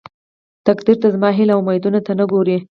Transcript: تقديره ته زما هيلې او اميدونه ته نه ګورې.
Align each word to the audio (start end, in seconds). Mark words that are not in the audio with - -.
تقديره 0.65 0.99
ته 1.01 1.07
زما 1.15 1.29
هيلې 1.37 1.51
او 1.53 1.59
اميدونه 1.63 1.99
ته 2.05 2.11
نه 2.19 2.25
ګورې. 2.31 2.57